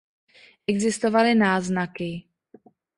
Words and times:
Existovaly 0.67 1.35
náznaky. 1.37 2.23